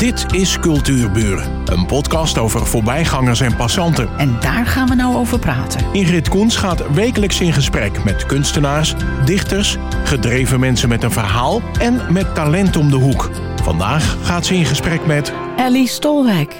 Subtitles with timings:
[0.00, 4.18] Dit is Cultuurburen, een podcast over voorbijgangers en passanten.
[4.18, 5.92] En daar gaan we nou over praten.
[5.92, 8.94] Ingrid Koens gaat wekelijks in gesprek met kunstenaars,
[9.24, 13.30] dichters, gedreven mensen met een verhaal en met talent om de hoek.
[13.62, 16.56] Vandaag gaat ze in gesprek met Ellie Stolwijk.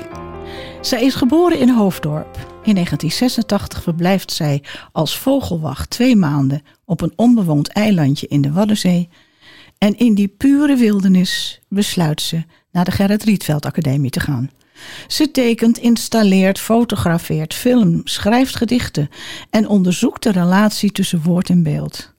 [0.81, 2.37] Zij is geboren in Hoofddorp.
[2.63, 4.63] In 1986 verblijft zij
[4.93, 9.09] als vogelwacht twee maanden op een onbewoond eilandje in de Waddenzee.
[9.79, 14.51] En in die pure wildernis besluit ze naar de Gerrit Rietveld Academie te gaan.
[15.09, 19.11] Ze tekent, installeert, fotografeert, film, schrijft gedichten
[19.51, 22.13] en onderzoekt de relatie tussen woord en beeld.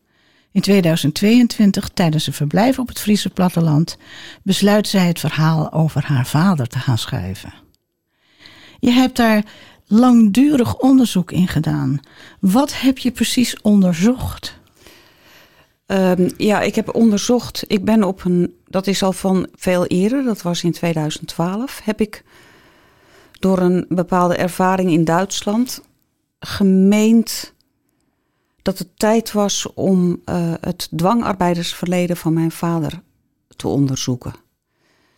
[0.52, 3.98] In 2022, tijdens een verblijf op het Friese platteland,
[4.44, 7.54] besluit zij het verhaal over haar vader te gaan schrijven.
[8.80, 9.44] Je hebt daar
[9.88, 12.00] langdurig onderzoek in gedaan.
[12.40, 14.60] Wat heb je precies onderzocht?
[15.88, 17.64] Um, ja, ik heb onderzocht.
[17.68, 18.56] Ik ben op een.
[18.72, 21.82] Dat is al van veel eerder, dat was in 2012.
[21.84, 22.24] Heb ik
[23.40, 25.82] door een bepaalde ervaring in Duitsland
[26.40, 27.54] gemeend
[28.62, 33.02] dat het tijd was om uh, het dwangarbeidersverleden van mijn vader
[33.56, 34.34] te onderzoeken.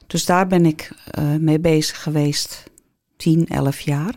[0.08, 2.64] Dus daar ben ik uh, mee bezig geweest,
[3.18, 4.16] 10, 11 jaar.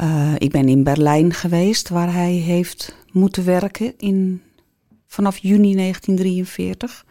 [0.00, 4.42] Uh, ik ben in Berlijn geweest, waar hij heeft moeten werken in
[5.06, 7.04] vanaf juni 1943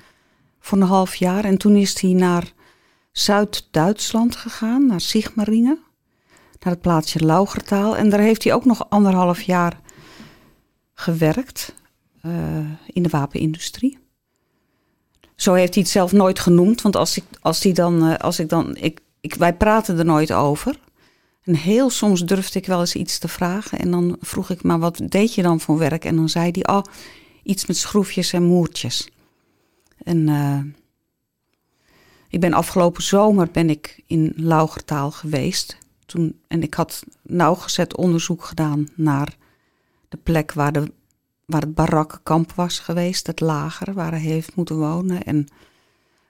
[0.70, 1.46] voor een half jaar.
[1.46, 2.54] En toen is hij naar
[3.12, 5.80] Zuid-Duitsland gegaan, naar Sigmaringen,
[6.60, 7.98] naar het plaatsje Laugertaal.
[7.98, 9.80] En daar heeft hij ook nog anderhalf jaar
[10.94, 11.74] gewerkt
[12.26, 12.34] uh,
[12.86, 13.98] in de wapenindustrie.
[15.36, 18.40] Zo heeft hij het zelf nooit genoemd, want als ik, als die dan, uh, als
[18.40, 20.80] ik dan, ik, ik, wij praten er nooit over.
[21.44, 23.80] En heel soms durfde ik wel eens iets te vragen.
[23.80, 26.06] En dan vroeg ik, maar wat deed je dan voor werk?
[26.06, 26.84] En dan zei hij, oh,
[27.44, 29.10] iets met schroefjes en moertjes.
[30.04, 30.60] En uh,
[32.30, 35.78] ik ben afgelopen zomer ben ik in Laugertaal geweest.
[36.06, 39.36] Toen, en ik had nauwgezet onderzoek gedaan naar
[40.10, 40.92] de plek waar, de,
[41.46, 43.28] waar het barakkenkamp was geweest.
[43.28, 45.24] Het lager waar hij heeft moeten wonen.
[45.24, 45.48] En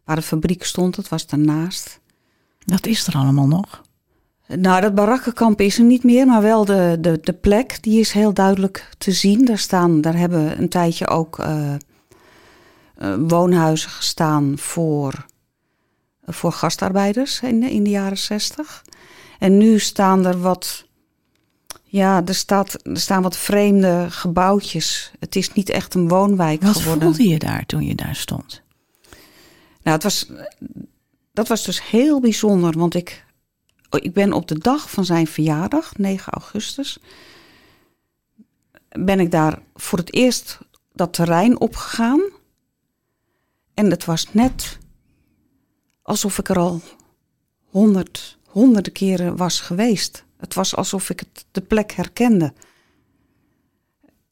[0.03, 2.00] waar de fabriek stond, dat was daarnaast.
[2.66, 3.81] Dat is er allemaal nog?
[4.56, 8.12] Nou, dat barakkenkamp is er niet meer, maar wel de, de, de plek, die is
[8.12, 9.46] heel duidelijk te zien.
[9.46, 11.74] Daar, staan, daar hebben een tijdje ook uh,
[12.99, 18.83] uh, woonhuizen gestaan voor, uh, voor gastarbeiders in, in de jaren zestig.
[19.39, 20.85] En nu staan er wat,
[21.83, 25.11] ja, er, staat, er staan wat vreemde gebouwtjes.
[25.19, 27.07] Het is niet echt een woonwijk wat geworden.
[27.07, 28.61] Wat voelde je daar toen je daar stond?
[29.81, 30.31] Nou, het was,
[31.33, 33.27] dat was dus heel bijzonder, want ik
[33.89, 36.99] ik ben op de dag van zijn verjaardag, 9 augustus,
[38.89, 40.59] ben ik daar voor het eerst
[40.93, 42.21] dat terrein opgegaan.
[43.79, 44.78] En het was net
[46.01, 46.81] alsof ik er al
[47.66, 50.25] honderd, honderden keren was geweest.
[50.38, 52.53] Het was alsof ik het, de plek herkende.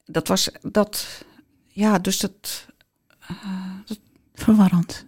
[0.05, 1.25] Dat was dat,
[1.67, 2.67] ja, dus dat.
[3.31, 3.37] Uh,
[3.85, 3.99] dat
[4.33, 5.05] Verwarrend.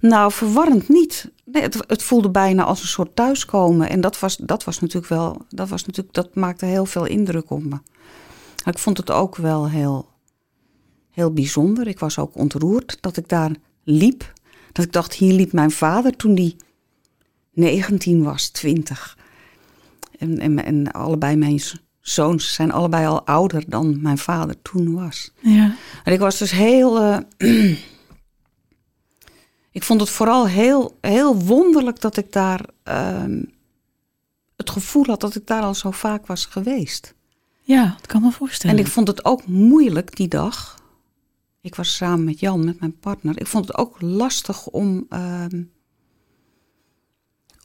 [0.00, 1.30] Nou, verwarrend niet.
[1.44, 3.88] Nee, het, het, voelde bijna als een soort thuiskomen.
[3.88, 7.50] En dat was, dat was natuurlijk wel, dat was natuurlijk, dat maakte heel veel indruk
[7.50, 7.78] op me.
[8.64, 10.08] Ik vond het ook wel heel,
[11.10, 11.86] heel bijzonder.
[11.86, 13.50] Ik was ook ontroerd dat ik daar
[13.84, 14.32] liep.
[14.72, 16.56] Dat ik dacht, hier liep mijn vader toen die
[17.52, 19.18] 19 was, 20.
[20.18, 21.60] En, en, en allebei mijn
[22.00, 25.30] zoons zijn allebei al ouder dan mijn vader toen was.
[25.40, 25.74] Ja.
[26.04, 27.02] En ik was dus heel.
[27.02, 27.18] Uh,
[29.70, 33.24] ik vond het vooral heel, heel wonderlijk dat ik daar uh,
[34.56, 37.14] het gevoel had dat ik daar al zo vaak was geweest.
[37.60, 38.76] Ja, dat kan me voorstellen.
[38.76, 40.82] En ik vond het ook moeilijk die dag.
[41.64, 43.40] Ik was samen met Jan, met mijn partner.
[43.40, 45.44] Ik vond het ook lastig om, uh,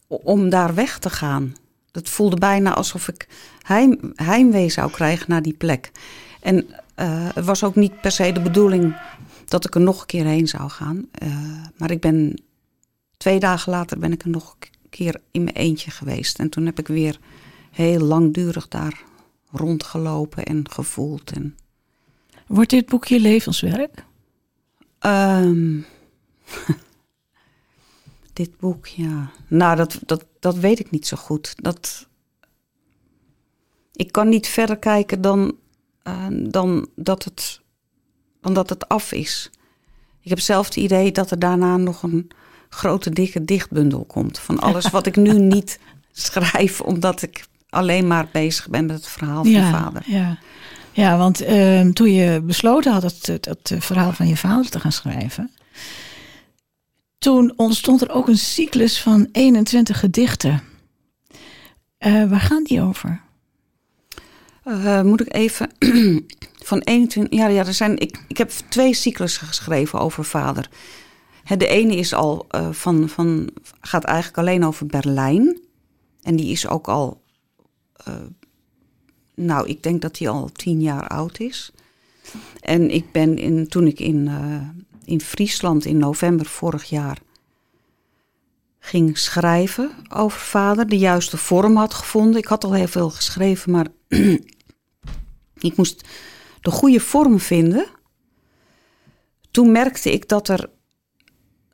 [0.08, 1.56] om daar weg te gaan.
[1.92, 3.28] Het voelde bijna alsof ik
[3.62, 5.92] heim, heimwee zou krijgen naar die plek.
[6.40, 8.98] En uh, het was ook niet per se de bedoeling
[9.46, 11.06] dat ik er nog een keer heen zou gaan.
[11.24, 12.44] Uh, maar ik ben
[13.18, 16.40] twee dagen later ben ik er nog een keer in mijn eentje geweest.
[16.40, 17.20] En toen heb ik weer
[17.72, 19.04] heel langdurig daar
[19.52, 21.32] rondgelopen en gevoeld.
[21.32, 21.58] En...
[22.50, 24.06] Wordt dit boek je levenswerk?
[25.00, 25.86] Um,
[28.34, 29.32] dit boek, ja.
[29.48, 31.54] Nou, dat, dat, dat weet ik niet zo goed.
[31.56, 32.08] Dat,
[33.94, 35.56] ik kan niet verder kijken dan,
[36.04, 37.62] uh, dan dat het
[38.42, 39.50] dan dat het af is.
[40.22, 42.32] Ik heb zelf het idee dat er daarna nog een
[42.70, 44.40] grote, dikke dichtbundel komt.
[44.40, 45.80] Van alles wat ik nu niet
[46.12, 50.04] schrijf, omdat ik alleen maar bezig ben met het verhaal van ja, vader.
[50.06, 50.38] Ja,
[50.92, 54.80] ja want uh, toen je besloten had het, het, het, verhaal van je vader te
[54.80, 55.52] gaan schrijven.
[57.18, 60.62] Toen ontstond er ook een cyclus van 21 gedichten.
[62.00, 63.22] Uh, waar gaan die over?
[65.04, 65.70] Moet ik even.
[66.70, 67.40] van 21.
[67.40, 70.70] Ja, ja er zijn, ik, ik heb twee cyclussen geschreven over vader.
[71.58, 73.50] De ene is al van, van,
[73.82, 75.60] gaat eigenlijk alleen over Berlijn.
[76.22, 77.22] En die is ook al.
[79.46, 81.72] Nou, ik denk dat die al tien jaar oud is.
[82.62, 84.30] En ik ben in, toen ik in,
[85.06, 87.18] in Friesland in november vorig jaar
[88.80, 92.38] ging schrijven over vader, de juiste vorm had gevonden.
[92.38, 93.88] Ik had al heel veel geschreven, maar
[95.70, 96.08] ik moest
[96.62, 97.86] de goede vorm vinden.
[99.52, 100.70] Toen merkte ik dat er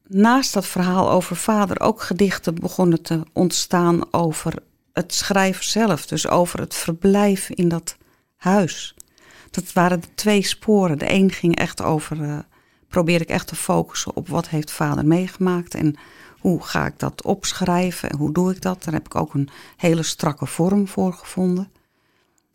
[0.07, 4.53] naast dat verhaal over vader ook gedichten begonnen te ontstaan over
[4.95, 6.05] het schrijven zelf.
[6.05, 7.97] Dus over het verblijf in dat
[8.35, 8.95] huis.
[9.51, 10.97] Dat waren de twee sporen.
[10.97, 12.37] De een ging echt over, uh,
[12.87, 15.95] probeer ik echt te focussen op wat heeft vader meegemaakt en
[16.39, 18.83] hoe ga ik dat opschrijven en hoe doe ik dat?
[18.83, 21.71] Daar heb ik ook een hele strakke vorm voor gevonden.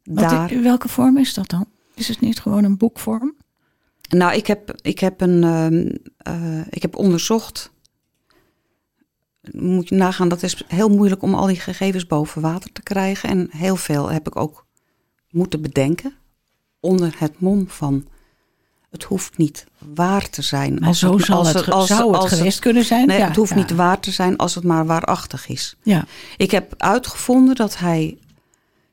[0.03, 0.63] Daar...
[0.63, 1.67] welke vorm is dat dan?
[1.95, 3.35] Is het niet gewoon een boekvorm?
[4.09, 5.43] Nou, ik heb, ik heb, een,
[6.29, 7.73] uh, ik heb onderzocht.
[9.53, 13.29] Moet je nagaan, dat is heel moeilijk om al die gegevens boven water te krijgen.
[13.29, 14.67] En heel veel heb ik ook
[15.31, 16.15] moeten bedenken.
[16.81, 18.07] Onder het mom van
[18.91, 20.75] het hoeft niet waar te zijn.
[20.75, 23.07] Maar als zo het, als, zou het geweest kunnen zijn.
[23.07, 25.77] Nee, het hoeft niet waar te zijn als het maar waarachtig is.
[25.83, 26.05] Ja.
[26.37, 28.19] Ik heb uitgevonden dat hij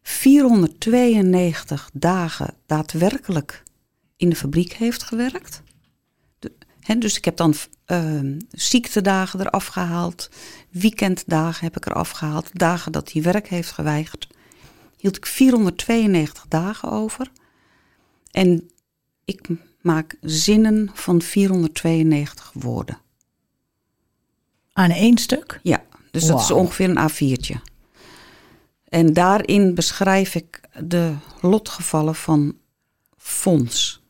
[0.02, 3.64] 492 dagen daadwerkelijk
[4.16, 5.62] in de fabriek heeft gewerkt.
[6.96, 7.54] Dus ik heb dan
[7.88, 10.30] uh, ziektedagen eraf gehaald.
[10.70, 12.50] Weekenddagen heb ik eraf gehaald.
[12.54, 14.28] Dagen dat hij werk heeft geweigerd.
[14.98, 17.32] Hield ik 492 dagen over.
[18.32, 18.70] En
[19.26, 19.48] ik
[19.82, 22.98] maak zinnen van 492 woorden.
[24.74, 25.60] Aan één stuk?
[25.64, 27.56] Ja, dus dat is ongeveer een A4'tje.
[28.90, 32.58] En daarin beschrijf ik de lotgevallen van
[33.18, 34.02] Fons.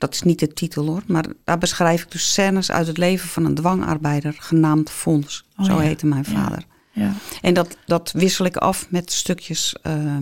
[0.00, 3.28] Dat is niet de titel hoor, maar daar beschrijf ik dus scènes uit het leven
[3.28, 5.44] van een dwangarbeider genaamd Fons.
[5.56, 6.66] Oh, Zo heette mijn vader.
[6.92, 7.02] Ja.
[7.02, 7.14] ja.
[7.40, 10.16] En dat, dat wissel ik af met stukjes, uh,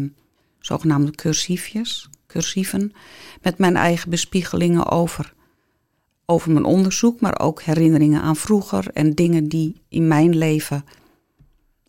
[0.59, 2.93] zogenaamde cursiefjes cursieven,
[3.43, 5.35] met mijn eigen bespiegelingen over,
[6.27, 10.85] over mijn onderzoek, maar ook herinneringen aan vroeger en dingen die in mijn leven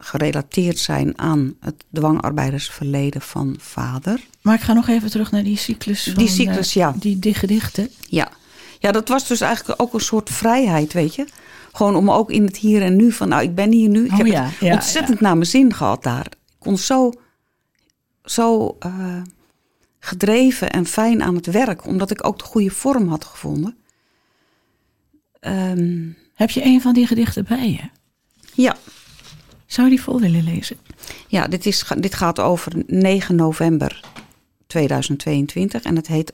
[0.01, 4.27] gerelateerd zijn aan het dwangarbeidersverleden van vader.
[4.41, 6.03] Maar ik ga nog even terug naar die cyclus.
[6.03, 6.93] Van, die cyclus, ja.
[6.99, 7.89] Die, die gedichten.
[8.07, 8.31] Ja.
[8.79, 11.27] ja, dat was dus eigenlijk ook een soort vrijheid, weet je.
[11.71, 14.05] Gewoon om ook in het hier en nu van, nou, ik ben hier nu.
[14.05, 16.25] Ik oh, heb ja, het ja, ontzettend naar mijn zin gehad daar.
[16.25, 17.11] Ik kon zo,
[18.23, 19.21] zo uh,
[19.99, 23.77] gedreven en fijn aan het werk, omdat ik ook de goede vorm had gevonden.
[25.41, 27.89] Um, Heb je een van die gedichten bij je?
[28.53, 28.77] Ja.
[29.69, 30.77] Zou die vol willen lezen?
[31.27, 34.01] Ja, dit, is, dit gaat over 9 november
[34.67, 36.33] 2022 en het heet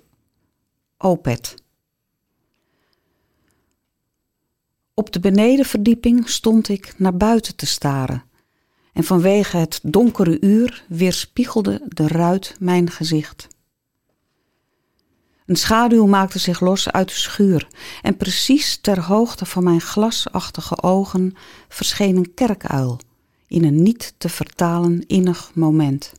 [0.97, 1.55] Opet.
[4.93, 8.23] Op de benedenverdieping stond ik naar buiten te staren.
[8.93, 13.47] En vanwege het donkere uur weerspiegelde de ruit mijn gezicht.
[15.45, 17.67] Een schaduw maakte zich los uit de schuur
[18.01, 21.35] en precies ter hoogte van mijn glasachtige ogen
[21.67, 22.99] verscheen een kerkuil
[23.47, 26.13] in een niet te vertalen innig moment.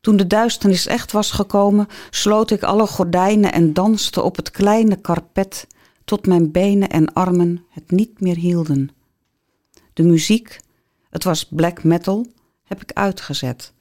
[0.00, 4.96] Toen de duisternis echt was gekomen, sloot ik alle gordijnen en danste op het kleine
[4.96, 5.66] karpet
[6.04, 8.90] tot mijn benen en armen het niet meer hielden.
[9.92, 10.60] De muziek,
[11.10, 12.26] het was black metal,
[12.64, 13.72] heb ik uitgezet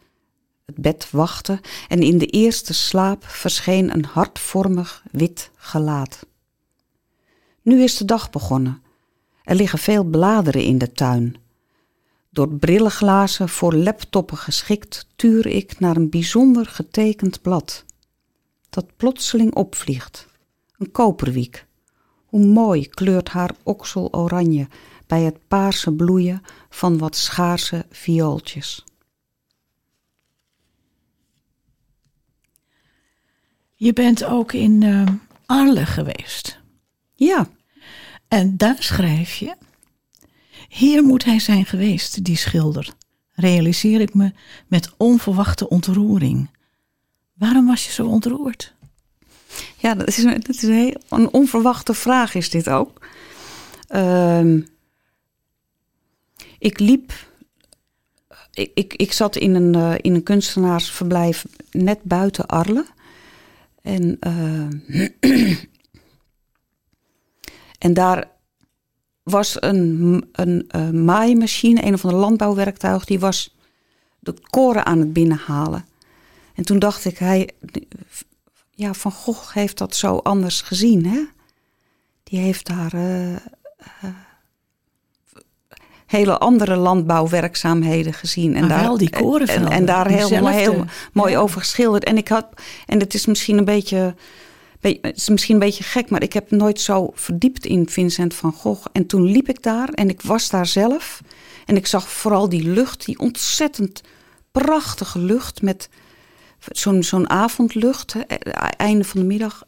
[0.69, 6.25] het bed wachtte en in de eerste slaap verscheen een hartvormig wit gelaat.
[7.61, 8.81] Nu is de dag begonnen.
[9.49, 11.35] Er liggen veel bladeren in de tuin.
[12.29, 17.85] Door brillenglazen voor laptoppen geschikt tuur ik naar een bijzonder getekend blad.
[18.69, 20.27] Dat plotseling opvliegt.
[20.77, 21.65] Een koperwiek.
[22.25, 24.67] Hoe mooi kleurt haar oksel oranje
[25.07, 28.83] bij het paarse bloeien van wat schaarse viooltjes.
[33.75, 35.07] Je bent ook in uh,
[35.45, 36.59] Arles geweest.
[37.15, 37.49] Ja.
[38.29, 39.55] En daar schrijf je:
[40.69, 42.93] Hier moet hij zijn geweest, die schilder.
[43.33, 44.31] Realiseer ik me
[44.67, 46.49] met onverwachte ontroering.
[47.33, 48.73] Waarom was je zo ontroerd?
[49.77, 53.07] Ja, dat is, dat is een, een onverwachte vraag, is dit ook.
[53.89, 54.61] Uh,
[56.59, 57.13] ik liep.
[58.53, 62.85] Ik, ik, ik zat in een, uh, in een kunstenaarsverblijf net buiten Arles.
[63.81, 65.57] En, uh,
[67.79, 68.27] en daar
[69.23, 73.57] was een, een uh, maaimachine, een of andere landbouwwerktuig, die was
[74.19, 75.85] de koren aan het binnenhalen.
[76.55, 77.49] En toen dacht ik, hij,
[78.71, 81.05] ja, Van Gogh heeft dat zo anders gezien.
[81.05, 81.19] Hè?
[82.23, 83.37] Die heeft daar uh, uh,
[86.05, 88.55] hele andere landbouwwerkzaamheden gezien.
[88.55, 89.71] En daar, wel die korenvelden.
[89.71, 92.03] En, en daar heel, heel mooi over geschilderd.
[92.03, 92.47] En ik had,
[92.85, 94.15] en het is misschien een beetje
[94.81, 98.53] het is misschien een beetje gek, maar ik heb nooit zo verdiept in Vincent van
[98.53, 98.85] Gogh.
[98.91, 101.21] En toen liep ik daar en ik was daar zelf.
[101.65, 104.01] En ik zag vooral die lucht, die ontzettend
[104.51, 105.89] prachtige lucht met
[106.59, 108.21] zo'n zo'n avondlucht, hè,
[108.77, 109.63] einde van de middag.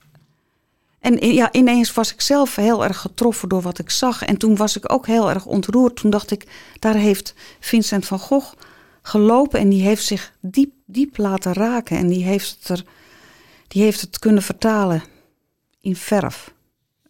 [0.99, 4.23] En ja, ineens was ik zelf heel erg getroffen door wat ik zag.
[4.23, 5.95] En toen was ik ook heel erg ontroerd.
[5.95, 6.47] Toen dacht ik,
[6.79, 8.53] daar heeft Vincent van Gogh
[9.01, 11.97] gelopen en die heeft zich diep, diep laten raken.
[11.97, 12.83] En die heeft er
[13.71, 15.03] die heeft het kunnen vertalen
[15.79, 16.53] in verf.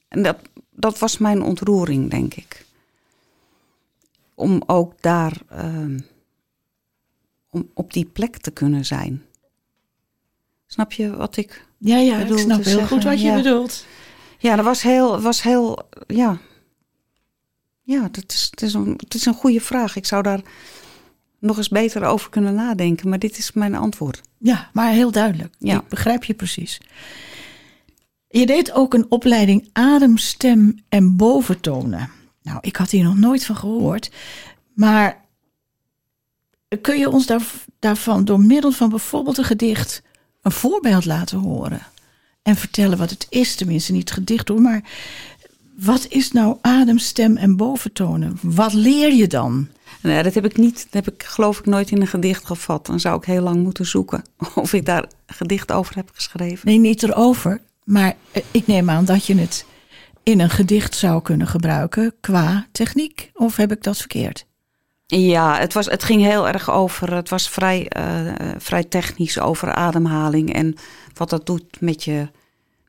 [0.08, 0.38] En dat,
[0.70, 2.66] dat was mijn ontroering, denk ik.
[4.36, 6.00] Om ook daar, uh,
[7.50, 9.26] om op die plek te kunnen zijn.
[10.68, 13.86] Snap je wat ik Ja, ja, ik snap heel goed wat je bedoelt.
[14.38, 16.40] Ja, dat was heel, was heel, ja.
[17.82, 19.96] Ja, dat is, het, is een, het is een goede vraag.
[19.96, 20.42] Ik zou daar
[21.42, 24.22] nog eens beter over kunnen nadenken, maar dit is mijn antwoord.
[24.38, 25.54] Ja, maar heel duidelijk.
[25.58, 25.80] Ja.
[25.80, 26.82] Ik begrijp je precies.
[28.28, 32.10] Je deed ook een opleiding adem, stem en boventonen.
[32.44, 34.12] Nou, ik had hier nog nooit van gehoord.
[34.74, 35.26] Maar
[36.82, 40.02] kun je ons daar, daarvan door middel van bijvoorbeeld een gedicht
[40.42, 41.82] een voorbeeld laten horen?
[42.42, 44.84] En vertellen wat het is, tenminste niet gedicht hoor, maar
[45.78, 48.38] wat is nou adem, stem en boventonen?
[48.42, 49.68] Wat leer je dan?
[50.02, 50.88] Nee, dat heb ik niet.
[50.90, 52.86] Dat heb ik geloof ik nooit in een gedicht gevat.
[52.86, 54.24] Dan zou ik heel lang moeten zoeken
[54.56, 56.68] of ik daar gedicht over heb geschreven.
[56.68, 57.62] Nee, niet erover.
[57.84, 59.66] Maar eh, ik neem aan dat je het
[60.24, 63.32] in een gedicht zou kunnen gebruiken qua techniek.
[63.34, 64.46] Of heb ik dat verkeerd?
[65.06, 67.14] Ja, het, was, het ging heel erg over.
[67.16, 70.76] Het was vrij, uh, vrij technisch over ademhaling en
[71.14, 72.28] wat dat doet met je,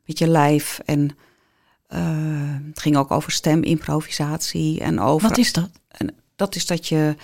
[0.05, 0.79] met je lijf.
[0.85, 1.01] En
[1.89, 1.99] uh,
[2.67, 5.27] het ging ook over stemimprovisatie en over.
[5.27, 5.69] Wat is dat?
[6.35, 7.15] Dat is dat je,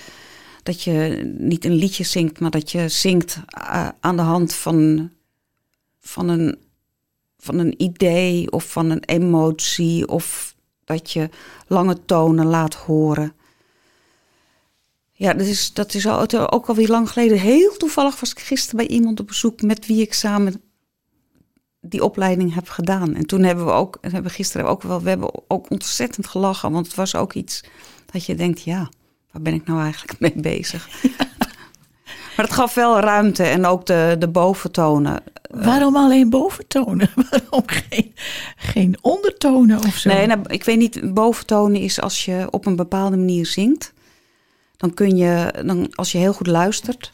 [0.63, 5.09] dat je niet een liedje zingt, maar dat je zingt uh, aan de hand van,
[5.99, 6.57] van, een,
[7.37, 10.07] van een idee of van een emotie.
[10.07, 11.29] Of dat je
[11.67, 13.33] lange tonen laat horen.
[15.11, 17.39] Ja, dat is, dat is al, ook alweer lang geleden.
[17.39, 20.61] Heel toevallig was ik gisteren bij iemand op bezoek met wie ik samen
[21.81, 23.15] die opleiding heb gedaan.
[23.15, 26.71] En toen hebben we ook, hebben gisteren ook wel, we hebben ook ontzettend gelachen.
[26.71, 27.63] Want het was ook iets
[28.11, 28.89] dat je denkt, ja,
[29.31, 30.89] waar ben ik nou eigenlijk mee bezig?
[32.35, 35.23] maar het gaf wel ruimte en ook de, de boventonen.
[35.49, 37.09] Waarom alleen boventonen?
[37.29, 38.13] Waarom geen,
[38.55, 40.09] geen ondertonen of zo?
[40.09, 41.13] Nee, nou, ik weet niet.
[41.13, 43.93] Boventonen is als je op een bepaalde manier zingt.
[44.77, 47.11] Dan kun je, dan, als je heel goed luistert,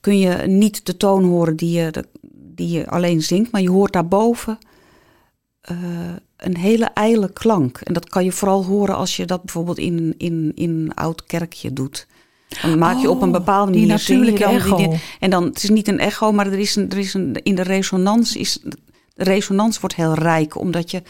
[0.00, 3.92] kun je niet de toon horen die je, die je alleen zingt, maar je hoort
[3.92, 4.58] daarboven
[5.70, 5.78] uh,
[6.38, 7.80] een hele ijle klank.
[7.80, 11.26] En dat kan je vooral horen als je dat bijvoorbeeld in, in, in een oud
[11.26, 12.06] kerkje doet.
[12.62, 14.76] Dan maak je op een oh, bepaalde manier die natuurlijke dan, echo.
[14.76, 17.34] Die, en dan, het is niet een echo, maar er is een, er is een,
[17.42, 18.58] in de resonans is,
[19.14, 21.02] de resonans wordt heel rijk, omdat, je,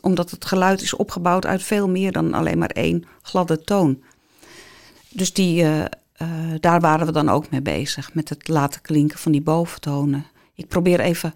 [0.00, 4.02] omdat het geluid is opgebouwd uit veel meer dan alleen maar één gladde toon.
[5.08, 5.86] Dus die, uh, uh,
[6.60, 10.26] daar waren we dan ook mee bezig, met het laten klinken van die boventonen.
[10.54, 11.34] Ik probeer even,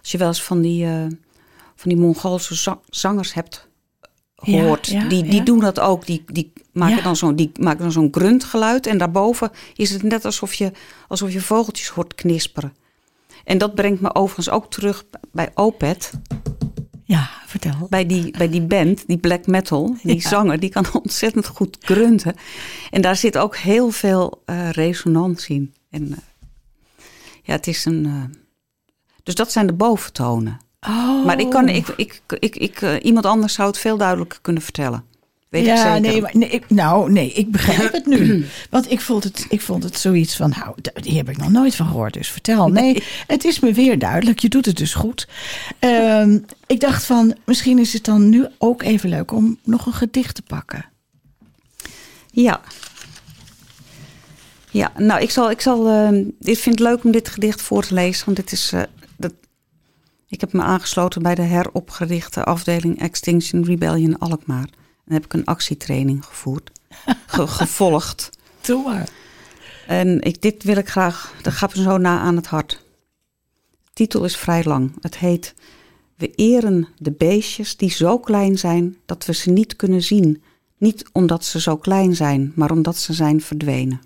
[0.00, 1.06] als je wel eens van die, uh,
[1.78, 3.68] van die Mongoolse zangers hebt
[4.36, 6.06] gehoord, die, die doen dat ook.
[6.06, 10.24] Die, die maken dan zo'n die maken dan zo'n gruntgeluid en daarboven is het net
[10.24, 10.72] alsof je,
[11.08, 12.76] alsof je vogeltjes hoort knisperen.
[13.44, 16.12] En dat brengt me overigens ook terug bij Opet.
[17.04, 17.86] Ja, vertel.
[17.90, 22.34] Bij die, bij die band, die black metal, die zanger, die kan ontzettend goed grunten.
[22.90, 25.74] En daar zit ook heel veel uh, resonantie in.
[25.90, 26.16] En uh,
[27.42, 28.04] ja, het is een.
[28.06, 28.24] Uh,
[29.22, 30.66] dus dat zijn de boventonen.
[30.88, 31.24] Oh.
[31.24, 34.62] Maar ik kan, ik, ik, ik, ik, uh, iemand anders zou het veel duidelijker kunnen
[34.62, 35.04] vertellen.
[35.48, 36.00] Weet ja, ik zeker.
[36.00, 38.46] nee, maar, nee, ik, nou, nee, ik begrijp het nu.
[38.70, 41.74] Want ik vond het, ik vond het zoiets van, nou, hier heb ik nog nooit
[41.74, 42.68] van gehoord, dus vertel.
[42.68, 45.28] Nee, het is me weer duidelijk, je doet het dus goed.
[45.80, 49.92] Um, ik dacht van, misschien is het dan nu ook even leuk om nog een
[49.92, 50.84] gedicht te pakken.
[52.30, 52.60] Ja.
[54.70, 57.86] Ja, nou, ik zal, ik zal, uh, ik vind het leuk om dit gedicht voor
[57.86, 58.88] te lezen, want dit is, dat,
[60.28, 64.68] ik heb me aangesloten bij de heropgerichte afdeling Extinction Rebellion Alkmaar.
[65.04, 66.70] En heb ik een actietraining gevoerd,
[67.26, 68.30] ge gevolgd.
[68.60, 69.08] Doe maar.
[69.86, 72.70] En ik, dit wil ik graag, dat gaat me zo na aan het hart.
[73.84, 74.92] De titel is vrij lang.
[75.00, 75.54] Het heet
[76.14, 80.42] We eren de beestjes die zo klein zijn dat we ze niet kunnen zien.
[80.78, 84.00] Niet omdat ze zo klein zijn, maar omdat ze zijn verdwenen.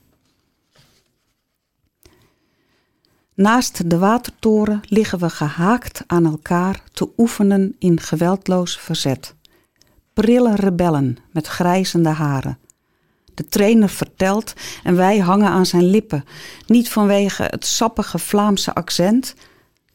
[3.34, 9.34] Naast de watertoren liggen we gehaakt aan elkaar te oefenen in geweldloos verzet.
[10.12, 12.58] Prille rebellen met grijzende haren.
[13.34, 16.24] De trainer vertelt en wij hangen aan zijn lippen.
[16.66, 19.34] Niet vanwege het sappige Vlaamse accent,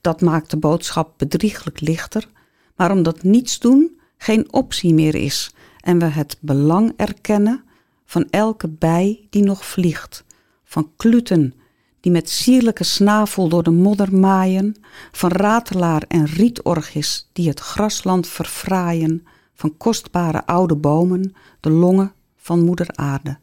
[0.02, 2.28] dat maakt de boodschap bedrieglijk lichter,
[2.76, 7.64] maar omdat niets doen geen optie meer is en we het belang erkennen
[8.06, 10.24] van elke bij die nog vliegt,
[10.64, 11.54] van kluten
[12.00, 14.76] die met sierlijke snavel door de modder maaien,
[15.12, 22.66] van ratelaar en rietorgis die het grasland verfraaien, van kostbare oude bomen, de longen van
[22.66, 23.38] moeder aarde.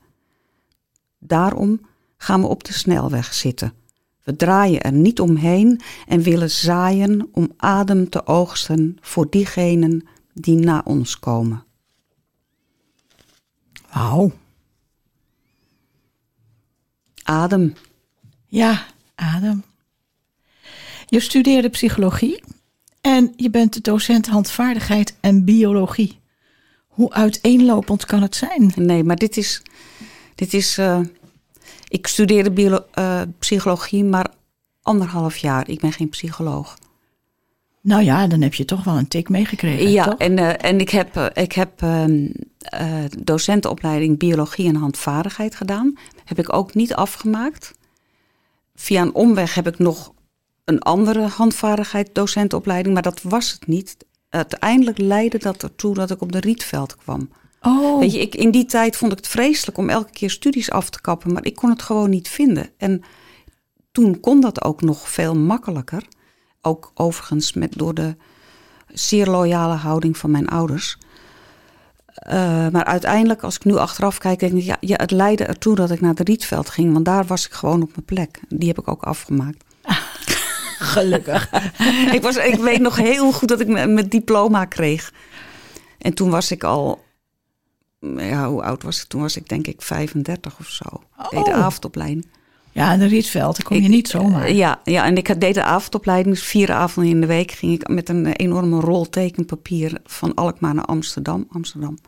[1.19, 1.81] Daarom
[2.17, 3.73] gaan we op de snelweg zitten.
[4.23, 10.57] We draaien er niet omheen en willen zaaien om adem te oogsten voor diegenen die
[10.57, 11.65] na ons komen.
[13.93, 14.33] Wauw.
[17.23, 17.73] Adem.
[18.55, 19.65] Ja, adem.
[21.07, 22.43] Je studeerde psychologie
[23.01, 26.19] en je bent docent handvaardigheid en biologie.
[26.87, 28.73] Hoe uiteenlopend kan het zijn?
[28.75, 29.63] Nee, maar dit is.
[30.35, 31.01] Dit is uh,
[31.89, 34.31] ik studeerde biolo- uh, psychologie, maar
[34.83, 35.69] anderhalf jaar.
[35.69, 36.79] Ik ben geen psycholoog.
[37.81, 39.91] Nou ja, dan heb je toch wel een tik meegekregen.
[39.91, 40.19] Ja, toch?
[40.19, 42.25] en, uh, en ik heb, ik heb uh,
[43.19, 45.99] docentenopleiding biologie en handvaardigheid gedaan.
[46.25, 47.73] Heb ik ook niet afgemaakt.
[48.75, 50.13] Via een omweg heb ik nog
[50.65, 53.97] een andere handvaardigheid docentenopleiding, maar dat was het niet.
[54.29, 57.31] Uiteindelijk leidde dat ertoe dat ik op de Rietveld kwam.
[57.61, 57.99] Oh.
[57.99, 60.91] Weet je, ik, in die tijd vond ik het vreselijk om elke keer studies af
[60.91, 62.71] te kappen, maar ik kon het gewoon niet vinden.
[62.77, 63.03] En
[63.93, 66.07] toen kon dat ook nog veel makkelijker.
[66.61, 68.17] Ook overigens met, door de
[68.89, 70.99] zeer loyale houding van mijn ouders.
[72.27, 75.75] Uh, maar uiteindelijk, als ik nu achteraf kijk, denk ik, ja, ja, het leidde ertoe
[75.75, 76.93] dat ik naar de Rietveld ging.
[76.93, 78.41] Want daar was ik gewoon op mijn plek.
[78.49, 79.65] Die heb ik ook afgemaakt.
[80.95, 81.51] Gelukkig.
[82.17, 85.13] ik, was, ik weet nog heel goed dat ik mijn diploma kreeg.
[85.99, 87.05] En toen was ik al,
[88.17, 89.09] ja, hoe oud was ik?
[89.09, 90.85] Toen was ik denk ik 35 of zo.
[91.19, 91.31] Oh.
[91.31, 92.27] Deed de avondopleiding.
[92.73, 94.53] Ja, in de Rietveld, daar kom je niet zomaar.
[94.53, 96.35] Ja, ja, en ik deed de avondopleiding.
[96.35, 100.75] Dus vier avonden in de week ging ik met een enorme rol tekenpapier van Alkmaar
[100.75, 101.47] naar Amsterdam.
[101.51, 101.99] Amsterdam.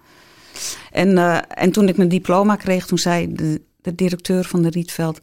[0.92, 4.69] En, uh, en toen ik mijn diploma kreeg, toen zei de, de directeur van de
[4.69, 5.21] Rietveld...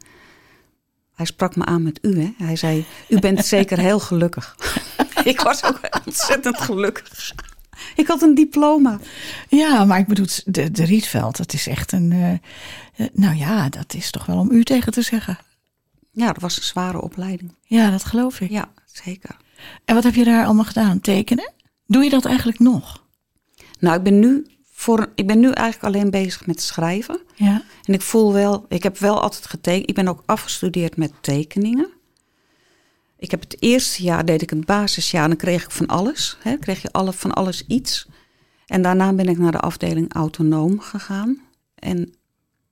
[1.14, 2.34] Hij sprak me aan met u, hè?
[2.38, 4.56] Hij zei, u bent zeker heel gelukkig.
[5.24, 7.34] ik was ook ontzettend gelukkig.
[7.96, 9.00] Ik had een diploma.
[9.50, 12.12] Ja, maar ik bedoel, de, de Rietveld, dat is echt een...
[12.12, 15.38] Uh, nou ja, dat is toch wel om u tegen te zeggen.
[16.12, 17.56] Ja, dat was een zware opleiding.
[17.62, 18.50] Ja, dat geloof ik.
[18.50, 19.38] Ja, zeker.
[19.86, 21.00] En wat heb je daar allemaal gedaan?
[21.00, 21.54] Tekenen?
[21.88, 23.04] Doe je dat eigenlijk nog?
[23.80, 24.48] Nou, ik ben nu,
[24.84, 27.20] voor, ik ben nu eigenlijk alleen bezig met schrijven.
[27.36, 27.64] Ja.
[27.84, 29.90] En ik voel wel, ik heb wel altijd getekend.
[29.90, 31.90] Ik ben ook afgestudeerd met tekeningen.
[33.18, 36.38] Ik heb het eerste jaar deed ik het basisjaar en dan kreeg ik van alles.
[36.40, 38.08] Hè, kreeg je alle, van alles iets.
[38.66, 41.42] En daarna ben ik naar de afdeling autonoom gegaan.
[41.76, 42.14] En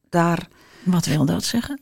[0.09, 0.47] daar.
[0.83, 1.79] Wat wil dat zeggen?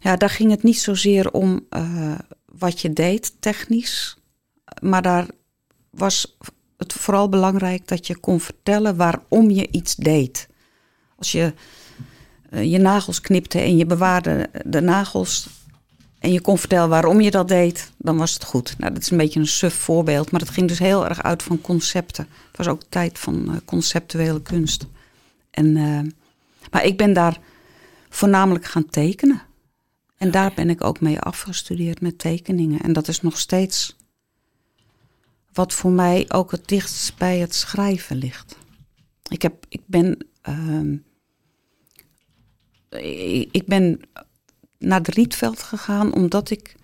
[0.00, 2.14] Ja, daar ging het niet zozeer om uh,
[2.44, 4.16] wat je deed technisch.
[4.80, 5.26] Maar daar
[5.90, 6.36] was
[6.82, 10.48] het vooral belangrijk dat je kon vertellen waarom je iets deed.
[11.16, 11.54] Als je
[12.50, 15.48] uh, je nagels knipte en je bewaarde de nagels
[16.18, 18.74] en je kon vertellen waarom je dat deed, dan was het goed.
[18.78, 21.42] Nou, dat is een beetje een suf voorbeeld, maar het ging dus heel erg uit
[21.42, 22.26] van concepten.
[22.48, 24.86] Het was ook tijd van uh, conceptuele kunst.
[25.50, 26.00] En, uh,
[26.70, 27.38] maar ik ben daar
[28.08, 29.42] voornamelijk gaan tekenen.
[30.16, 32.80] En daar ben ik ook mee afgestudeerd met tekeningen.
[32.80, 33.96] En dat is nog steeds
[35.52, 38.56] wat voor mij ook het dichtst bij het schrijven ligt.
[39.28, 40.26] Ik, heb, ik ben.
[40.48, 40.98] Uh,
[43.50, 44.00] ik ben
[44.78, 46.76] naar de Rietveld gegaan omdat ik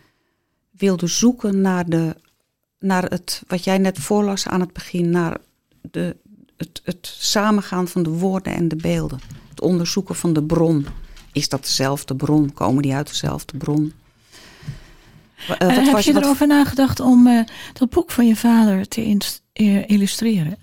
[0.70, 2.16] wilde zoeken naar, de,
[2.78, 5.38] naar het, wat jij net voorlas aan het begin, naar
[5.80, 6.16] de,
[6.56, 9.20] het, het samengaan van de woorden en de beelden.
[9.48, 10.86] Het onderzoeken van de bron.
[11.32, 12.52] Is dat dezelfde bron?
[12.52, 13.92] Komen die uit dezelfde bron?
[15.38, 16.22] Uh, heb was, je wat...
[16.22, 19.18] erover nagedacht om uh, dat boek van je vader te
[19.86, 20.58] illustreren?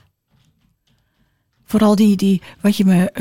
[1.65, 3.11] Vooral die, die wat, je me,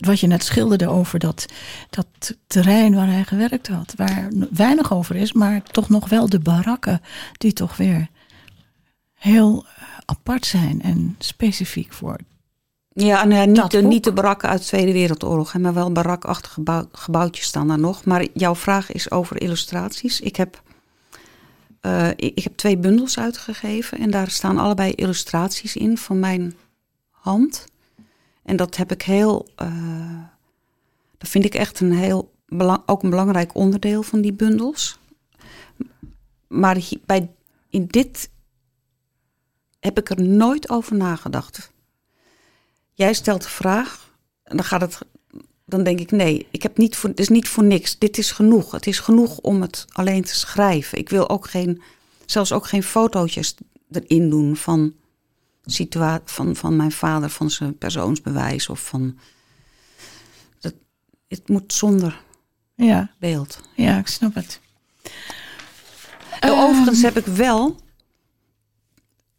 [0.00, 1.46] wat je net schilderde over dat,
[1.90, 3.94] dat terrein waar hij gewerkt had.
[3.96, 7.00] Waar weinig over is, maar toch nog wel de barakken
[7.38, 8.08] die toch weer
[9.14, 9.66] heel
[10.04, 12.18] apart zijn en specifiek voor.
[12.88, 16.88] Ja, nou niet, de, niet de barakken uit de Tweede Wereldoorlog, maar wel barakachtige gebouw,
[16.92, 18.04] gebouwtjes staan daar nog.
[18.04, 20.20] Maar jouw vraag is over illustraties.
[20.20, 20.62] Ik heb,
[21.86, 26.54] uh, ik heb twee bundels uitgegeven en daar staan allebei illustraties in van mijn
[27.10, 27.66] hand.
[28.42, 29.48] En dat heb ik heel.
[29.56, 30.22] eh,
[31.18, 32.32] dat vind ik echt een heel.
[32.86, 34.98] ook een belangrijk onderdeel van die bundels.
[36.48, 37.30] Maar bij,
[37.68, 38.30] in dit
[39.80, 41.72] heb ik er nooit over nagedacht.
[42.92, 44.98] Jij stelt de vraag en dan gaat het.
[45.66, 47.98] Dan denk ik nee, ik heb niet voor, het is niet voor niks.
[47.98, 48.70] Dit is genoeg.
[48.72, 50.98] Het is genoeg om het alleen te schrijven.
[50.98, 51.82] Ik wil ook geen,
[52.26, 53.54] zelfs ook geen fotootjes
[53.90, 54.94] erin doen van,
[55.64, 59.18] situa van, van mijn vader, van zijn persoonsbewijs of van.
[60.60, 60.74] Dat,
[61.28, 62.22] het moet zonder
[62.74, 63.60] Ja, beeld.
[63.76, 64.60] ja, ik snap het.
[66.40, 67.80] En Ehm, Overigens heb ik wel.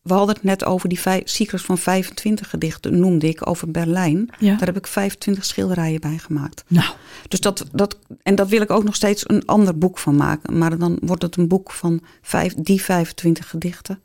[0.05, 4.29] We hadden het net over die vijf, Secrets van 25 gedichten, noemde ik over Berlijn.
[4.39, 4.55] Ja.
[4.55, 6.63] Daar heb ik 25 schilderijen bij gemaakt.
[6.67, 6.93] Nou,
[7.27, 10.57] Dus dat, dat, en dat wil ik ook nog steeds een ander boek van maken.
[10.57, 13.99] Maar dan wordt het een boek van vijf, die 25 gedichten.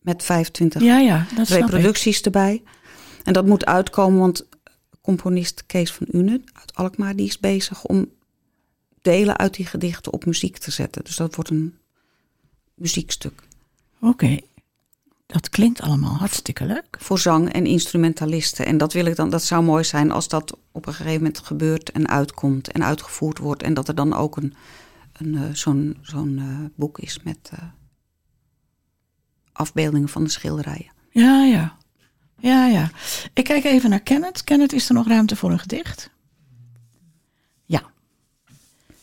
[0.00, 1.64] Met 25 ja, ja, dat snap ik.
[1.64, 2.62] reproducties erbij.
[3.24, 4.46] En dat moet uitkomen, want
[5.00, 7.16] componist Kees van Une uit Alkmaar...
[7.16, 8.10] die is bezig om
[9.02, 11.04] delen uit die gedichten op muziek te zetten.
[11.04, 11.78] Dus dat wordt een
[12.74, 13.42] muziekstuk.
[14.00, 14.38] Oké,
[15.32, 16.96] dat klinkt allemaal hartstikke leuk.
[16.98, 18.66] Voor zang en instrumentalisten.
[18.66, 21.38] En dat wil ik dan, dat zou mooi zijn als dat op een gegeven moment
[21.38, 23.62] gebeurt en uitkomt en uitgevoerd wordt.
[23.62, 24.54] En dat er dan ook een,
[25.12, 27.58] een, eh, zo'n zo'n eh, boek is met eh,
[29.52, 30.92] afbeeldingen van de schilderijen.
[31.10, 31.76] Ja, ja.
[32.38, 32.90] Ja, ja.
[33.34, 34.44] Ik kijk even naar Kenneth.
[34.44, 36.10] Kenneth, is er nog ruimte voor een gedicht?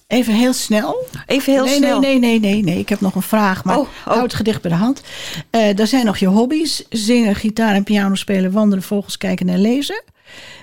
[0.08, 1.08] Even heel snel.
[1.26, 2.00] Even heel nee, snel.
[2.00, 2.80] Nee, nee, nee, nee, nee.
[2.80, 4.24] Ik heb nog een vraag, maar Oh, oh.
[4.28, 5.02] gedicht bij de hand.
[5.50, 6.86] Eh er zijn nog je hobby's.
[6.90, 10.04] Zingen, gitaar en piano spelen, wandelen, vogels kijken en lezen.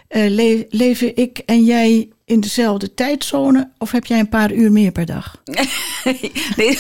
[0.09, 3.71] Le- leven ik en jij in dezelfde tijdzone?
[3.79, 5.43] Of heb jij een paar uur meer per dag?
[6.57, 6.79] Nee.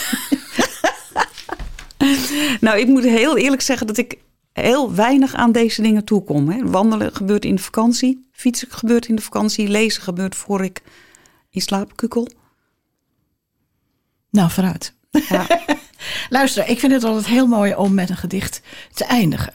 [2.61, 4.17] nou, ik moet heel eerlijk zeggen dat ik
[4.53, 6.49] heel weinig aan deze dingen toekom.
[6.49, 6.71] Hè.
[6.71, 10.83] Wandelen gebeurt in de vakantie, fietsen gebeurt in de vakantie, lezen gebeurt voor ik
[11.51, 12.29] in slaap kukkel.
[14.33, 14.93] Nou, vooruit.
[15.29, 15.47] Ja.
[16.31, 18.61] Luister, ik vind het altijd heel mooi om met een gedicht
[18.95, 19.53] te eindigen.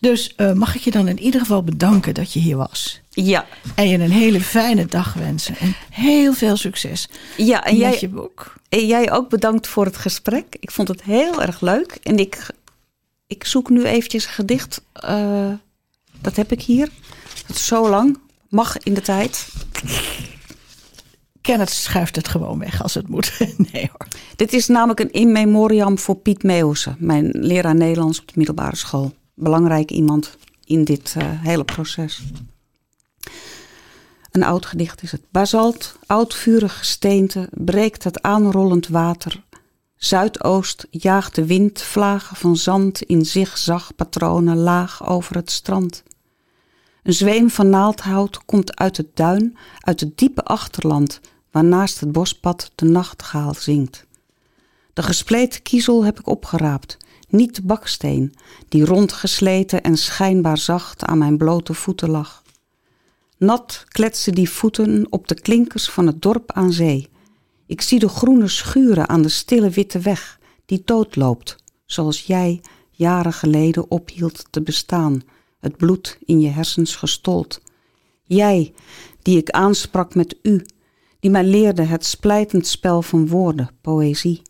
[0.00, 3.00] Dus eh, mag ik je dan in ieder geval bedanken dat je hier was.
[3.10, 3.46] ja.
[3.74, 5.56] En je een hele fijne dag wensen.
[5.58, 8.54] En heel veel succes Ja, en met jij, je boek.
[8.68, 10.56] en jij ook bedankt voor het gesprek.
[10.60, 11.98] Ik vond het heel erg leuk.
[12.02, 12.46] En ik,
[13.26, 14.82] ik zoek nu eventjes een gedicht.
[14.92, 15.48] eh,
[16.20, 16.88] dat heb ik hier.
[17.46, 18.18] Dat is zo lang.
[18.48, 19.48] Mag in de tijd.
[21.44, 23.38] Kenneth schuift het gewoon weg als het moet.
[23.72, 24.08] Nee hoor.
[24.36, 28.76] Dit is namelijk een in memoriam voor Piet Meeuwse, mijn leraar Nederlands op de middelbare
[28.76, 29.14] school.
[29.34, 32.22] Belangrijk iemand in dit eh, hele proces.
[34.30, 35.20] Een oud gedicht is het.
[35.30, 39.42] Basalt, oud vurig gesteente, breekt het aanrollend water.
[39.96, 46.02] Zuidoost jaagt de wind vlagen van zand in zigzagpatronen laag over het strand.
[47.02, 51.20] Een zweem van naaldhout komt uit het duin, uit het diepe achterland,
[51.54, 54.06] waarnaast het bospad de nachtgaal zingt.
[54.92, 56.96] De gespleten kiezel heb ik opgeraapt,
[57.28, 58.34] niet de baksteen,
[58.68, 62.42] die rondgesleten en schijnbaar zacht aan mijn blote voeten lag.
[63.36, 67.08] Nat kletsen die voeten op de klinkers van het dorp aan zee.
[67.66, 73.32] Ik zie de groene schuren aan de stille witte weg, die doodloopt, zoals jij jaren
[73.32, 75.22] geleden ophield te bestaan,
[75.60, 77.60] het bloed in je hersens gestold.
[78.24, 78.74] Jij,
[79.22, 80.64] die ik aansprak met u,
[81.24, 84.42] die mij leerde het splijtend spel van woorden, poëzie.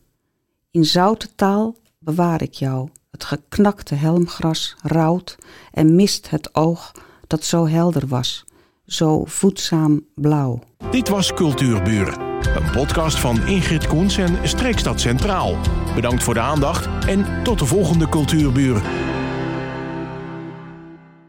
[0.71, 5.39] In zoute taal bewaar ik jou, het geknakte helmgras rouwt
[5.73, 6.93] en mist het oog
[7.27, 8.45] dat zo helder was,
[8.87, 10.59] zo voedzaam blauw.
[10.91, 15.57] Dit was Cultuurburen, een podcast van Ingrid Koens en Streekstad Centraal.
[15.95, 18.83] Bedankt voor de aandacht en tot de volgende Cultuurburen.